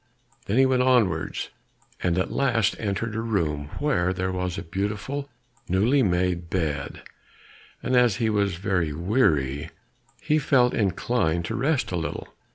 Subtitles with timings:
[0.47, 1.51] Then he went onwards,
[2.01, 5.29] and at last entered a room where there was a beautiful
[5.69, 7.03] newly made bed,
[7.83, 9.69] and as he was very weary,
[10.19, 12.27] he felt inclined to rest a little.